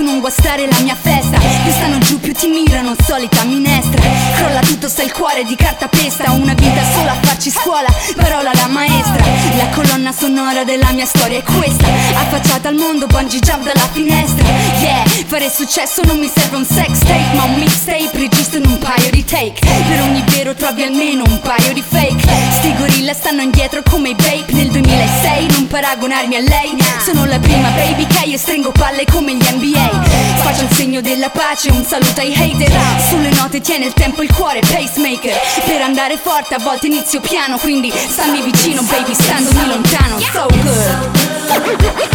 tu 0.00 0.02
non 0.06 0.20
guastare 0.20 0.66
la 0.66 0.78
mia 0.80 0.94
festa. 0.94 1.38
Più 1.38 1.72
stanno 1.72 1.98
giù, 1.98 2.18
più 2.20 2.32
ti 2.32 2.48
mirano, 2.48 2.94
solita 3.04 3.44
minestra 3.44 3.69
Tutto, 4.80 4.92
sta 4.94 5.02
il 5.02 5.12
cuore 5.12 5.44
di 5.44 5.56
carta 5.56 5.88
pesta. 5.88 6.30
Una 6.30 6.54
vita 6.54 6.82
sola 6.94 7.12
a 7.12 7.18
farci 7.20 7.50
scuola, 7.50 7.86
parola 8.16 8.50
la 8.54 8.66
maestra. 8.68 9.22
La 9.58 9.68
colonna 9.74 10.10
sonora 10.10 10.64
della 10.64 10.90
mia 10.92 11.04
storia 11.04 11.36
è 11.36 11.42
questa. 11.42 11.86
Affacciata 12.14 12.68
al 12.68 12.76
mondo, 12.76 13.06
bungee 13.06 13.40
jump 13.40 13.64
dalla 13.64 13.86
finestra. 13.92 14.42
Yeah, 14.80 15.04
fare 15.26 15.50
successo 15.50 16.00
non 16.04 16.18
mi 16.18 16.30
serve 16.34 16.56
un 16.56 16.64
sex 16.64 16.98
tape 17.00 17.34
Ma 17.34 17.44
un 17.44 17.56
mixtape, 17.56 18.10
registro 18.14 18.58
in 18.58 18.66
un 18.70 18.78
paio 18.78 19.10
di 19.10 19.22
take. 19.22 19.60
Per 19.60 20.00
ogni 20.00 20.24
vero 20.28 20.54
trovi 20.54 20.82
almeno 20.82 21.24
un 21.26 21.40
paio 21.40 21.74
di 21.74 21.84
fake. 21.86 22.26
Sti 22.50 22.74
gorilla 22.78 23.12
stanno 23.12 23.42
indietro 23.42 23.82
come 23.82 24.10
i 24.10 24.14
babe 24.14 24.46
Nel 24.52 24.70
2006 24.70 25.46
non 25.50 25.66
paragonarmi 25.66 26.36
a 26.36 26.40
lei. 26.40 26.74
Sono 27.04 27.26
la 27.26 27.38
prima 27.38 27.68
baby 27.70 28.06
che 28.06 28.24
io 28.24 28.38
stringo 28.38 28.72
palle 28.72 29.04
come 29.04 29.34
gli 29.34 29.44
NBA 29.44 30.40
Faccio 30.42 30.62
il 30.62 30.72
segno 30.72 31.00
della 31.02 31.28
pace, 31.28 31.70
un 31.70 31.84
saluto 31.84 32.20
ai 32.20 32.32
hater. 32.32 32.72
Sulle 33.10 33.30
note 33.30 33.60
tiene 33.60 33.84
il 33.84 33.92
tempo 33.92 34.22
il 34.22 34.32
cuore, 34.32 34.60
pacemaker. 34.72 35.38
Per 35.64 35.80
andare 35.82 36.16
forte 36.16 36.54
a 36.54 36.58
volte 36.58 36.86
inizio 36.86 37.20
piano 37.20 37.58
Quindi 37.58 37.90
stammi 37.90 38.40
vicino 38.42 38.82
baby, 38.82 39.14
standomi 39.14 39.66
lontano. 39.66 40.18
So 40.18 40.46
good 40.48 42.09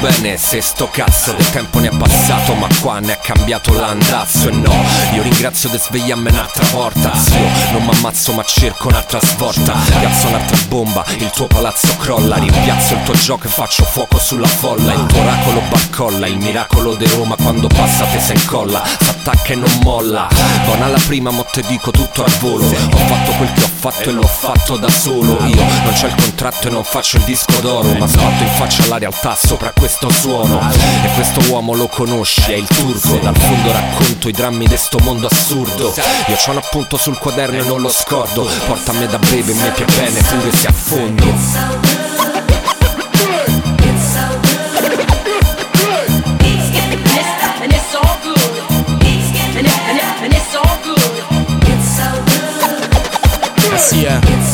bene 0.00 0.36
se 0.36 0.60
sto 0.60 0.88
cazzo 0.90 1.32
del 1.32 1.48
tempo 1.50 1.80
ne 1.80 1.88
è 1.88 1.96
passato 1.96 2.54
ma 2.54 2.68
qua 2.80 3.00
ne 3.00 3.14
è 3.14 3.18
cambiato 3.20 3.72
l'andazzo 3.72 4.48
e 4.48 4.52
no 4.52 4.72
Io 5.14 5.22
ringrazio 5.22 5.68
di 5.68 5.78
svegliarmi 5.78 6.30
un'altra 6.30 6.64
volta 6.72 7.14
Zio, 7.16 7.38
non 7.72 7.84
m'ammazzo 7.84 8.32
ma 8.32 8.44
cerco 8.44 8.88
un'altra 8.88 9.18
svolta 9.20 9.74
Piazzo 9.98 10.28
un'altra 10.28 10.56
bomba, 10.68 11.04
il 11.16 11.30
tuo 11.30 11.46
palazzo 11.46 11.96
crolla 11.96 12.36
Rimpiazzo 12.36 12.94
il 12.94 13.02
tuo 13.02 13.14
gioco 13.14 13.46
e 13.46 13.50
faccio 13.50 13.84
fuoco 13.84 14.18
sulla 14.18 14.46
folla 14.46 14.92
Il 14.92 15.06
tuo 15.06 15.20
oracolo 15.20 15.62
barcolla, 15.68 16.26
il 16.26 16.38
miracolo 16.38 16.94
di 16.94 17.06
Roma 17.06 17.34
Quando 17.36 17.66
passa 17.68 18.04
te 18.04 18.20
se 18.20 18.34
incolla, 18.34 18.82
s'attacca 18.84 19.52
e 19.52 19.56
non 19.56 19.78
molla 19.82 20.28
Buona 20.64 20.88
la 20.88 21.00
prima, 21.06 21.30
mo 21.30 21.44
te 21.44 21.62
dico 21.66 21.90
tutto 21.90 22.24
al 22.24 22.32
volo 22.38 22.64
Ho 22.64 22.98
fatto 23.06 23.32
quel 23.32 23.52
che 23.52 23.64
ho 23.64 23.70
fatto 23.74 24.08
e 24.10 24.12
l'ho 24.12 24.26
fatto 24.26 24.76
da 24.76 24.88
solo 24.88 25.38
Io 25.46 25.62
non 25.82 25.92
c'ho 25.92 26.06
il 26.06 26.14
contratto 26.38 26.68
e 26.68 26.70
non 26.70 26.84
faccio 26.84 27.16
il 27.16 27.24
disco 27.24 27.58
d'oro 27.60 27.92
Ma 27.94 28.06
sbatto 28.06 28.42
in 28.44 28.50
faccia 28.50 28.86
la 28.86 28.98
realtà 28.98 29.34
sopra 29.34 29.72
questo 29.72 30.08
suono. 30.10 30.60
E 30.70 31.12
questo 31.14 31.40
uomo 31.50 31.74
lo 31.74 31.88
conosci, 31.88 32.52
è 32.52 32.54
il 32.54 32.66
turco 32.66 33.16
Dal 33.16 33.36
fondo 33.36 33.72
racconto 33.72 34.28
i 34.28 34.32
drammi 34.32 34.66
di 34.66 34.76
sto 34.76 34.98
mondo 35.00 35.26
assurdo. 35.26 35.92
Io 36.28 36.36
c'ho 36.36 36.52
un 36.52 36.58
appunto 36.58 36.96
sul 36.96 37.18
quaderno 37.18 37.58
e 37.58 37.64
non 37.64 37.80
lo 37.80 37.90
scordo 37.90 38.48
Porta 38.66 38.92
a 38.92 38.94
me 38.94 39.06
da 39.06 39.18
bere 39.18 39.50
e 39.50 39.54
mi 39.54 39.70
piace 39.74 39.84
bene 39.96 40.22
pure 40.22 40.56
se 40.56 40.66
affondo. 40.66 41.26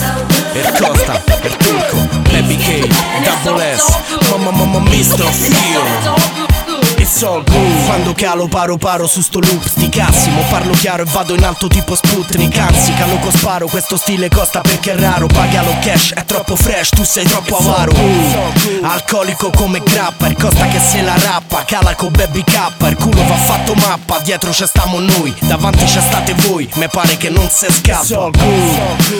So 0.00 1.06
good. 1.06 1.29
Pico, 1.42 1.96
Baby 2.32 2.56
K, 2.56 2.82
Double 3.24 3.60
S, 3.62 3.90
Mama 4.30 4.52
Mama 4.52 4.80
Mr. 4.90 5.24
Feel. 5.32 6.39
Good 7.18 7.80
Quando 7.90 8.14
calo 8.14 8.46
paro 8.46 8.76
paro 8.76 9.08
su 9.08 9.20
sto 9.20 9.40
loop 9.40 9.66
Sti 9.66 9.88
cazzi, 9.88 10.30
mo 10.30 10.42
parlo 10.48 10.72
chiaro 10.74 11.02
e 11.02 11.06
vado 11.10 11.34
in 11.34 11.42
alto 11.42 11.66
tipo 11.66 11.96
Sputnik. 11.96 12.56
Anzi, 12.56 12.94
calo 12.94 13.18
con 13.18 13.32
sparo, 13.32 13.66
questo 13.66 13.96
stile 13.96 14.28
costa 14.28 14.60
perché 14.60 14.92
è 14.92 14.96
raro. 14.96 15.26
Pagalo 15.26 15.74
cash, 15.80 16.12
è 16.14 16.24
troppo 16.24 16.54
fresh, 16.54 16.90
tu 16.90 17.02
sei 17.02 17.24
troppo 17.24 17.56
avaro. 17.56 17.92
Alcolico 18.82 19.50
come 19.50 19.82
grappa, 19.82 20.28
il 20.28 20.36
costa 20.36 20.66
che 20.68 20.78
se 20.78 21.02
la 21.02 21.18
rappa. 21.18 21.64
Cala 21.64 21.96
con 21.96 22.12
baby 22.12 22.44
K, 22.44 22.86
il 22.88 22.96
culo 22.96 23.26
va 23.26 23.34
fatto 23.34 23.74
mappa. 23.74 24.20
Dietro 24.20 24.50
c'è 24.50 24.66
stamo 24.66 25.00
noi, 25.00 25.34
davanti 25.40 25.84
c'è 25.84 26.00
state 26.00 26.34
voi. 26.46 26.68
Me 26.74 26.86
pare 26.88 27.16
che 27.16 27.28
non 27.28 27.48
se 27.50 27.72
scappa. 27.72 28.30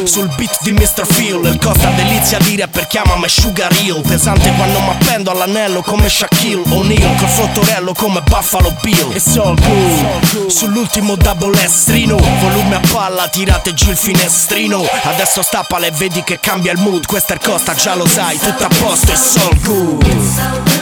Sul 0.05 0.31
beat 0.37 0.63
di 0.63 0.73
Mr. 0.73 1.07
Phil 1.07 1.41
Il 1.45 1.59
costa 1.61 1.89
delizia 1.91 2.39
di 2.39 2.57
rapper 2.57 2.87
chiamami 2.87 3.29
Sugar 3.29 3.73
Hill. 3.81 4.01
Pesante 4.03 4.53
quando 4.53 4.79
m'appendo 4.79 5.33
all'anello 5.33 5.83
come 5.83 6.09
Shaquille 6.09 6.63
O'Neal. 6.69 7.17
Col 7.17 7.29
fottorello 7.29 7.80
come 7.95 8.21
Buffalo 8.23 8.75
Bill. 8.83 9.13
It's 9.13 9.37
all 9.37 9.55
good. 9.55 10.47
Sull'ultimo 10.49 11.17
double 11.17 11.63
estrino. 11.63 12.17
Volume 12.17 12.77
a 12.77 12.81
palla, 12.93 13.29
tirate 13.29 13.75
giù 13.75 13.91
il 13.91 13.97
finestrino. 13.97 14.83
Adesso 15.03 15.43
stappala 15.43 15.87
e 15.87 15.91
vedi 15.91 16.23
che 16.23 16.39
cambia 16.41 16.73
il 16.73 16.79
mood. 16.79 17.07
Questa 17.07 17.35
è 17.35 17.39
costa, 17.39 17.75
già 17.75 17.95
lo 17.95 18.07
sai, 18.07 18.39
tutto 18.39 18.65
a 18.65 18.69
posto, 18.69 19.11
it's 19.11 19.37
all 19.37 19.61
good. 19.63 20.80